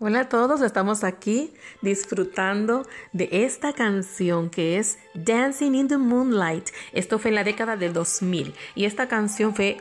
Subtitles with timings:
[0.00, 1.52] Hola a todos, estamos aquí
[1.82, 6.68] disfrutando de esta canción que es Dancing in the Moonlight.
[6.92, 9.78] Esto fue en la década del 2000 y esta canción fue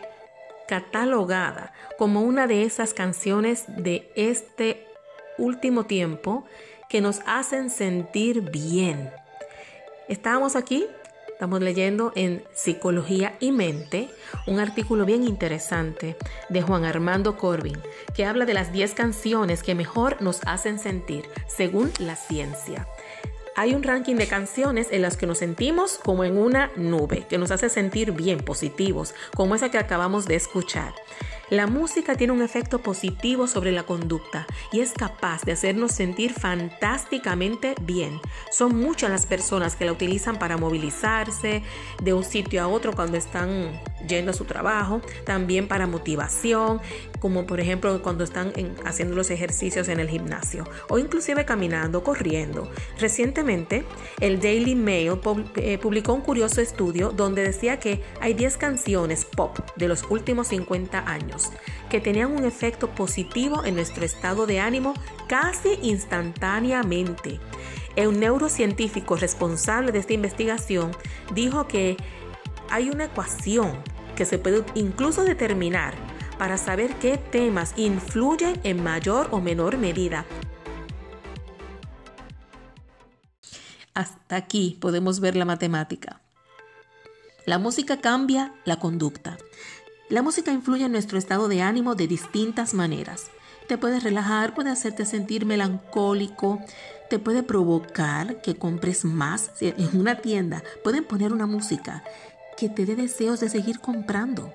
[0.67, 4.87] catalogada como una de esas canciones de este
[5.37, 6.45] último tiempo
[6.89, 9.11] que nos hacen sentir bien.
[10.07, 10.87] Estábamos aquí
[11.37, 14.09] Estamos leyendo en Psicología y Mente
[14.47, 16.17] un artículo bien interesante
[16.49, 17.77] de Juan Armando Corbin
[18.15, 22.87] que habla de las 10 canciones que mejor nos hacen sentir según la ciencia.
[23.55, 27.37] Hay un ranking de canciones en las que nos sentimos como en una nube, que
[27.37, 30.95] nos hace sentir bien, positivos, como esa que acabamos de escuchar.
[31.49, 36.33] La música tiene un efecto positivo sobre la conducta y es capaz de hacernos sentir
[36.33, 38.19] fantásticamente bien.
[38.51, 41.63] Son muchas las personas que la utilizan para movilizarse
[42.03, 46.81] de un sitio a otro cuando están yendo a su trabajo, también para motivación,
[47.19, 48.53] como por ejemplo cuando están
[48.85, 52.69] haciendo los ejercicios en el gimnasio o inclusive caminando, corriendo.
[52.99, 53.83] Recientemente,
[54.19, 55.19] el Daily Mail
[55.55, 60.47] eh, publicó un curioso estudio donde decía que hay 10 canciones pop de los últimos
[60.47, 61.51] 50 años
[61.89, 64.93] que tenían un efecto positivo en nuestro estado de ánimo
[65.27, 67.39] casi instantáneamente.
[67.97, 70.91] Un neurocientífico responsable de esta investigación
[71.33, 71.97] dijo que
[72.69, 73.81] hay una ecuación
[74.17, 75.93] que se puede incluso determinar
[76.37, 80.25] para saber qué temas influyen en mayor o menor medida.
[83.93, 86.21] Hasta aquí podemos ver la matemática.
[87.45, 89.37] La música cambia la conducta.
[90.09, 93.27] La música influye en nuestro estado de ánimo de distintas maneras.
[93.67, 96.59] Te puede relajar, puede hacerte sentir melancólico,
[97.09, 99.51] te puede provocar que compres más.
[99.61, 102.03] En una tienda pueden poner una música
[102.57, 104.51] que te dé deseos de seguir comprando.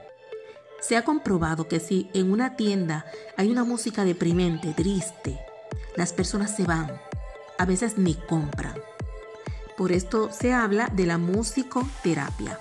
[0.81, 5.39] Se ha comprobado que si en una tienda hay una música deprimente, triste,
[5.97, 7.01] las personas se van,
[7.59, 8.75] a veces ni compran.
[9.77, 12.59] Por esto se habla de la musicoterapia.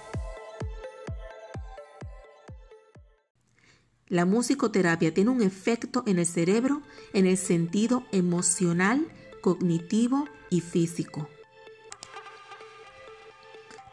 [4.07, 6.81] La musicoterapia tiene un efecto en el cerebro
[7.13, 9.07] en el sentido emocional,
[9.41, 11.27] cognitivo y físico.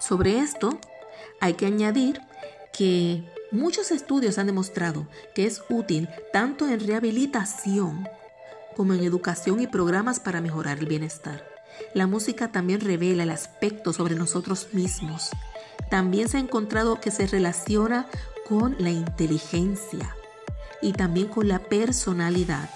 [0.00, 0.78] Sobre esto,
[1.40, 2.20] hay que añadir
[2.72, 8.08] que muchos estudios han demostrado que es útil tanto en rehabilitación
[8.76, 11.44] como en educación y programas para mejorar el bienestar.
[11.94, 15.30] La música también revela el aspecto sobre nosotros mismos.
[15.90, 18.06] También se ha encontrado que se relaciona
[18.48, 20.14] con la inteligencia
[20.80, 22.70] y también con la personalidad.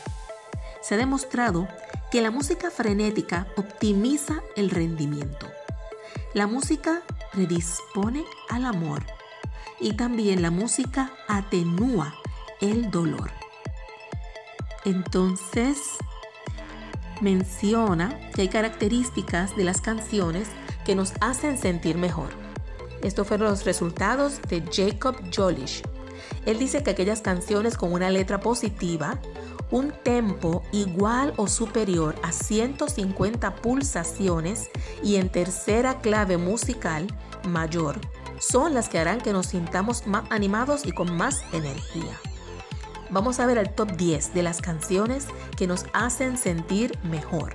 [0.82, 1.68] Se ha demostrado
[2.10, 5.46] que la música frenética optimiza el rendimiento.
[6.34, 9.02] La música predispone al amor
[9.80, 12.14] y también la música atenúa
[12.60, 13.30] el dolor.
[14.84, 15.96] Entonces,
[17.20, 20.48] menciona que hay características de las canciones
[20.84, 22.30] que nos hacen sentir mejor.
[23.02, 25.82] Estos fueron los resultados de Jacob Jolish.
[26.46, 29.18] Él dice que aquellas canciones con una letra positiva
[29.72, 34.70] un tempo igual o superior a 150 pulsaciones
[35.02, 37.08] y en tercera clave musical
[37.48, 37.98] mayor
[38.38, 42.18] son las que harán que nos sintamos más animados y con más energía.
[43.10, 47.54] Vamos a ver el top 10 de las canciones que nos hacen sentir mejor.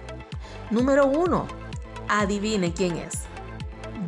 [0.72, 1.46] Número 1.
[2.08, 3.24] Adivine quién es.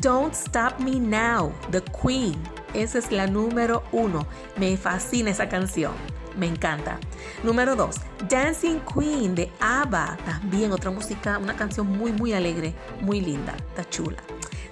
[0.02, 2.41] Don't Stop Me Now, The Queen.
[2.74, 4.26] Esa es la número 1.
[4.58, 6.19] Me fascina esa canción.
[6.40, 6.97] Me encanta.
[7.44, 7.97] Número 2,
[8.30, 10.18] Dancing Queen de ABBA.
[10.26, 14.24] También otra música, una canción muy, muy alegre, muy linda, está chula.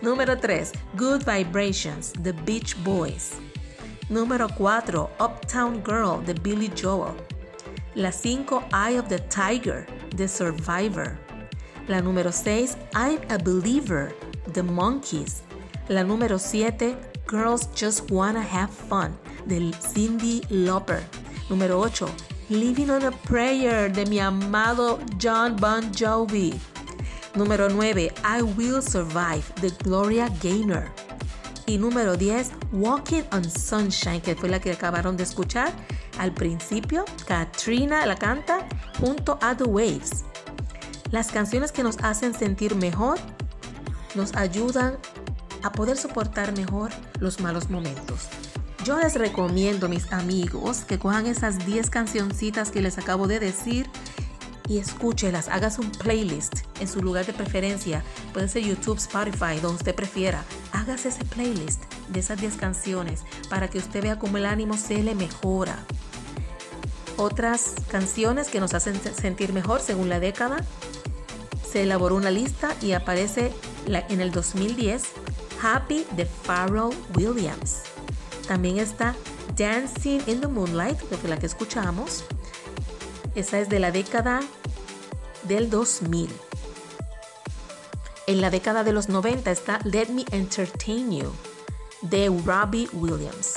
[0.02, 3.34] Número 3, Good Vibrations de Beach Boys.
[4.08, 7.14] Número 4, Uptown Girl de Billy Joel.
[7.96, 9.86] La 5, Eye of the Tiger
[10.16, 11.18] de Survivor.
[11.90, 14.16] La número 6, I'm a Believer
[14.54, 15.42] de Monkeys.
[15.90, 16.96] La número 7,
[17.30, 21.04] Girls Just Wanna Have Fun de Cindy Lauper.
[21.50, 22.06] Número 8.
[22.50, 26.54] Living on a Prayer de mi amado John Bon Jovi.
[27.36, 28.12] Número 9.
[28.24, 30.92] I Will Survive de Gloria Gaynor.
[31.66, 32.52] Y número 10.
[32.74, 35.72] Walking on Sunshine, que fue la que acabaron de escuchar
[36.20, 37.06] al principio.
[37.26, 38.68] Katrina la canta
[39.00, 40.26] junto a The Waves.
[41.12, 43.20] Las canciones que nos hacen sentir mejor
[44.16, 44.98] nos ayudan
[45.64, 48.28] a poder soportar mejor los malos momentos.
[48.88, 53.86] Yo les recomiendo, mis amigos, que cojan esas 10 cancioncitas que les acabo de decir
[54.69, 55.50] y escúchelas.
[55.50, 58.01] Hagas un playlist en su lugar de preferencia.
[58.31, 60.42] Puede ser YouTube, Spotify, donde usted prefiera.
[60.72, 65.04] Hágase ese playlist de esas 10 canciones para que usted vea cómo el ánimo se
[65.04, 65.75] le mejora.
[67.18, 70.63] otras canciones que nos hacen sentir mejor según la década.
[71.69, 73.51] Se elaboró una lista y aparece
[73.86, 75.04] en el 2010
[75.62, 77.87] Happy de Pharrell Williams.
[78.48, 79.16] También está
[79.56, 82.24] Dancing in the Moonlight, que fue la que escuchamos.
[83.36, 84.42] Esa es de la década
[85.44, 86.30] del 2000.
[88.28, 91.32] En la década de los 90 está Let Me Entertain You
[92.02, 93.54] de Robbie Williams.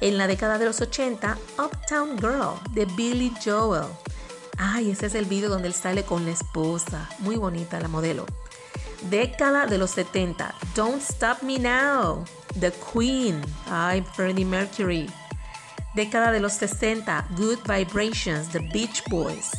[0.00, 3.86] En la década de los 80, Uptown Girl de Billy Joel.
[4.58, 7.08] Ay, ese es el video donde él sale con la esposa.
[7.20, 8.26] Muy bonita la modelo.
[9.10, 12.24] Década de los 70, Don't Stop Me Now,
[12.58, 13.42] The Queen.
[13.70, 15.10] Ay, Freddie Mercury.
[15.94, 19.50] Década de los 60, Good Vibrations, The Beach Boys.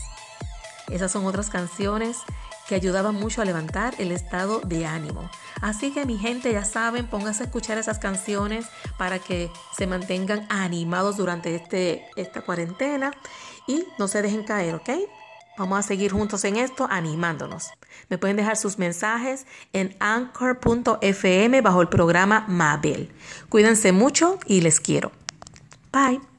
[0.90, 2.18] Esas son otras canciones
[2.68, 5.30] que ayudaban mucho a levantar el estado de ánimo.
[5.62, 8.66] Así que mi gente ya saben, pónganse a escuchar esas canciones
[8.98, 13.12] para que se mantengan animados durante este, esta cuarentena
[13.68, 14.90] y no se dejen caer, ¿ok?
[15.58, 17.72] Vamos a seguir juntos en esto, animándonos.
[18.10, 23.12] Me pueden dejar sus mensajes en anchor.fm bajo el programa Mabel.
[23.50, 25.12] Cuídense mucho y les quiero.
[25.92, 26.33] Bye.